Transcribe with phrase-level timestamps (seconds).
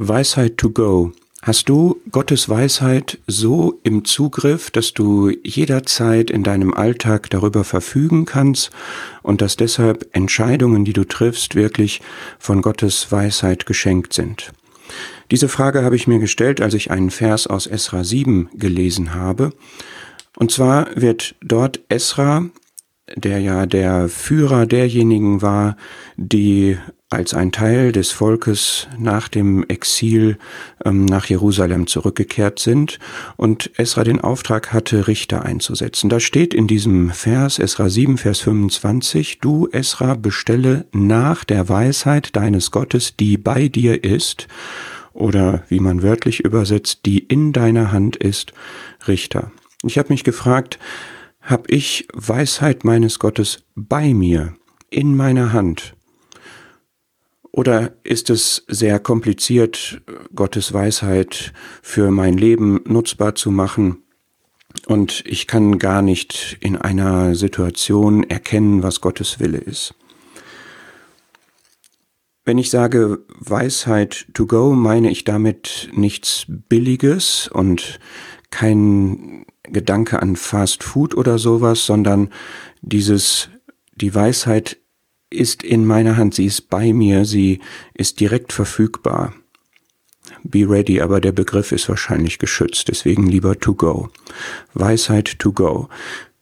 [0.00, 1.12] Weisheit to go.
[1.42, 8.24] Hast du Gottes Weisheit so im Zugriff, dass du jederzeit in deinem Alltag darüber verfügen
[8.24, 8.70] kannst
[9.22, 12.00] und dass deshalb Entscheidungen, die du triffst, wirklich
[12.38, 14.52] von Gottes Weisheit geschenkt sind?
[15.32, 19.52] Diese Frage habe ich mir gestellt, als ich einen Vers aus Esra 7 gelesen habe.
[20.36, 22.46] Und zwar wird dort Esra,
[23.16, 25.76] der ja der Führer derjenigen war,
[26.16, 26.78] die
[27.10, 30.36] als ein Teil des Volkes nach dem Exil
[30.84, 32.98] ähm, nach Jerusalem zurückgekehrt sind
[33.36, 36.10] und Esra den Auftrag hatte, Richter einzusetzen.
[36.10, 42.36] Da steht in diesem Vers, Esra 7, Vers 25, du, Esra, bestelle nach der Weisheit
[42.36, 44.46] deines Gottes, die bei dir ist,
[45.14, 48.52] oder wie man wörtlich übersetzt, die in deiner Hand ist,
[49.06, 49.50] Richter.
[49.82, 50.78] Ich habe mich gefragt,
[51.40, 54.52] habe ich Weisheit meines Gottes bei mir,
[54.90, 55.94] in meiner Hand?
[57.58, 60.00] Oder ist es sehr kompliziert,
[60.32, 64.04] Gottes Weisheit für mein Leben nutzbar zu machen?
[64.86, 69.96] Und ich kann gar nicht in einer Situation erkennen, was Gottes Wille ist.
[72.44, 77.98] Wenn ich sage Weisheit to go, meine ich damit nichts Billiges und
[78.52, 82.30] kein Gedanke an Fast Food oder sowas, sondern
[82.82, 83.48] dieses,
[83.96, 84.76] die Weisheit
[85.30, 87.60] ist in meiner Hand, sie ist bei mir, sie
[87.94, 89.34] ist direkt verfügbar.
[90.42, 94.10] Be ready, aber der Begriff ist wahrscheinlich geschützt, deswegen lieber to go.
[94.74, 95.88] Weisheit to go.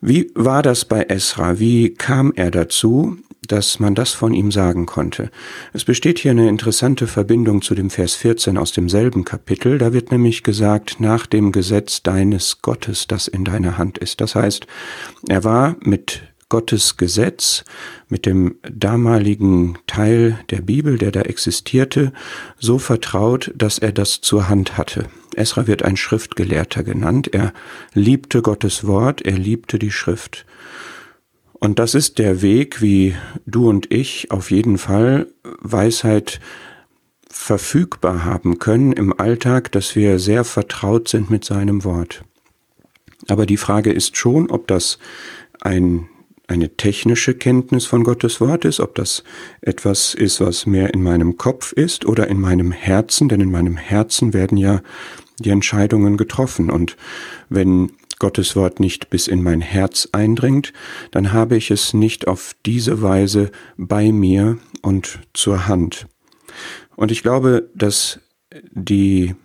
[0.00, 1.58] Wie war das bei Esra?
[1.58, 5.30] Wie kam er dazu, dass man das von ihm sagen konnte?
[5.72, 9.78] Es besteht hier eine interessante Verbindung zu dem Vers 14 aus demselben Kapitel.
[9.78, 14.20] Da wird nämlich gesagt, nach dem Gesetz deines Gottes, das in deiner Hand ist.
[14.20, 14.66] Das heißt,
[15.28, 17.64] er war mit Gottes Gesetz,
[18.08, 22.12] mit dem damaligen Teil der Bibel, der da existierte,
[22.58, 25.06] so vertraut, dass er das zur Hand hatte.
[25.36, 27.28] Esra wird ein Schriftgelehrter genannt.
[27.32, 27.52] Er
[27.92, 30.46] liebte Gottes Wort, er liebte die Schrift.
[31.52, 33.14] Und das ist der Weg, wie
[33.46, 35.26] du und ich auf jeden Fall
[35.60, 36.40] Weisheit
[37.28, 42.24] verfügbar haben können im Alltag, dass wir sehr vertraut sind mit seinem Wort.
[43.28, 44.98] Aber die Frage ist schon, ob das
[45.60, 46.08] ein
[46.48, 49.22] eine technische Kenntnis von Gottes Wort ist, ob das
[49.60, 53.76] etwas ist, was mehr in meinem Kopf ist oder in meinem Herzen, denn in meinem
[53.76, 54.80] Herzen werden ja
[55.38, 56.70] die Entscheidungen getroffen.
[56.70, 56.96] Und
[57.50, 60.72] wenn Gottes Wort nicht bis in mein Herz eindringt,
[61.10, 66.06] dann habe ich es nicht auf diese Weise bei mir und zur Hand.
[66.96, 68.20] Und ich glaube, dass
[68.70, 69.36] die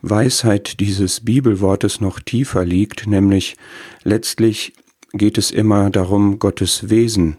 [0.00, 3.56] Weisheit dieses Bibelwortes noch tiefer liegt, nämlich
[4.02, 4.72] letztlich
[5.12, 7.36] geht es immer darum, Gottes Wesen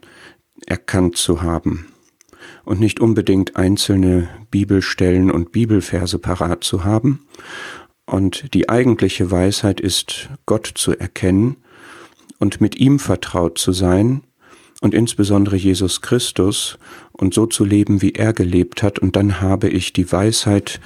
[0.65, 1.87] erkannt zu haben
[2.65, 7.27] und nicht unbedingt einzelne Bibelstellen und Bibelverse parat zu haben.
[8.05, 11.57] Und die eigentliche Weisheit ist, Gott zu erkennen
[12.39, 14.23] und mit ihm vertraut zu sein
[14.81, 16.77] und insbesondere Jesus Christus
[17.13, 18.99] und so zu leben, wie er gelebt hat.
[18.99, 20.81] Und dann habe ich die Weisheit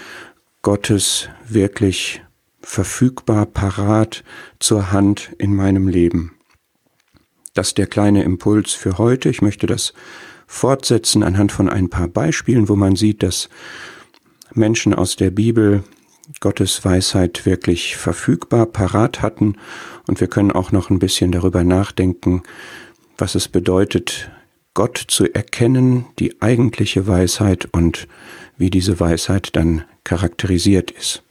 [0.61, 2.21] Gottes wirklich
[2.61, 4.23] verfügbar, parat
[4.59, 6.36] zur Hand in meinem Leben.
[7.57, 9.29] Das ist der kleine Impuls für heute.
[9.29, 9.95] Ich möchte das
[10.45, 13.49] fortsetzen anhand von ein paar Beispielen, wo man sieht, dass
[14.53, 15.83] Menschen aus der Bibel
[16.39, 19.55] Gottes Weisheit wirklich verfügbar, parat hatten.
[20.07, 22.43] Und wir können auch noch ein bisschen darüber nachdenken,
[23.17, 24.29] was es bedeutet,
[24.75, 28.07] Gott zu erkennen, die eigentliche Weisheit und
[28.55, 31.23] wie diese Weisheit dann charakterisiert ist.